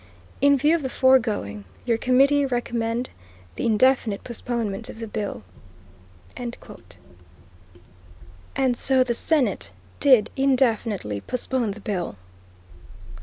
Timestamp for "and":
6.35-6.65